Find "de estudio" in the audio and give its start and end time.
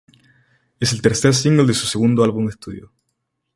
2.45-2.91